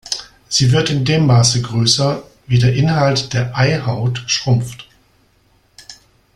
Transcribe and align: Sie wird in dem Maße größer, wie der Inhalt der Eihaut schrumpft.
Sie 0.49 0.71
wird 0.71 0.89
in 0.89 1.05
dem 1.05 1.27
Maße 1.27 1.61
größer, 1.61 2.23
wie 2.47 2.57
der 2.57 2.73
Inhalt 2.73 3.33
der 3.33 3.55
Eihaut 3.55 4.23
schrumpft. 4.25 4.87